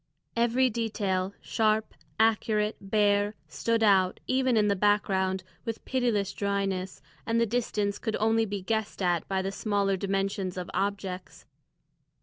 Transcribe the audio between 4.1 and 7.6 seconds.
even in the background, with pitiless dryness, and the